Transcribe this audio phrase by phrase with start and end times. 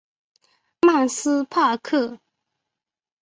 [0.81, 2.17] 曼斯帕克。